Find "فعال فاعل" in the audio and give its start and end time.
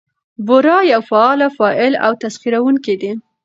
1.09-1.93